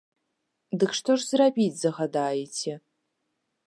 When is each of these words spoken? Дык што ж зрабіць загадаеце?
Дык 0.83 0.91
што 1.01 1.11
ж 1.19 1.29
зрабіць 1.33 1.71
загадаеце? 1.85 2.73